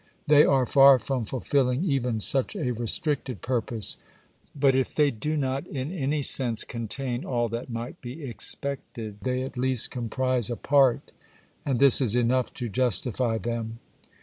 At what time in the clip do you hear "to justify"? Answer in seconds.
12.55-13.37